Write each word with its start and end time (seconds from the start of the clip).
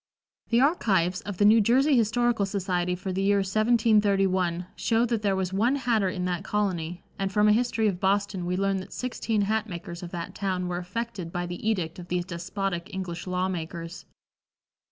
The 0.49 0.61
archives 0.61 1.21
of 1.21 1.37
the 1.37 1.45
New 1.45 1.61
Jersey 1.61 1.95
Historical 1.95 2.47
Society 2.47 2.95
for 2.95 3.13
the 3.13 3.21
year 3.21 3.37
1731 3.43 4.65
show 4.75 5.05
that 5.05 5.21
there 5.21 5.35
was 5.35 5.53
one 5.53 5.75
hatter 5.75 6.09
in 6.09 6.25
that 6.25 6.43
colony, 6.43 7.03
and 7.19 7.31
from 7.31 7.47
a 7.47 7.51
history 7.53 7.87
of 7.87 7.99
Boston 7.99 8.47
we 8.47 8.57
learn 8.57 8.77
that 8.77 8.93
sixteen 8.93 9.41
hat 9.43 9.69
makers 9.69 10.01
of 10.01 10.09
that 10.09 10.33
town 10.33 10.67
were 10.67 10.79
affected 10.79 11.31
by 11.31 11.45
the 11.45 11.69
edict 11.69 11.99
of 11.99 12.07
these 12.07 12.25
despotic 12.25 12.91
English 12.91 13.27
law 13.27 13.47
makers. 13.47 14.05